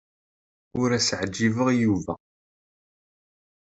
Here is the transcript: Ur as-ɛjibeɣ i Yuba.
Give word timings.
Ur 0.79 0.89
as-ɛjibeɣ 0.97 1.67
i 1.71 1.75
Yuba. 1.81 2.13